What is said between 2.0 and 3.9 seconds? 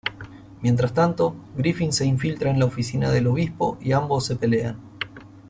infiltra en la oficina del obispo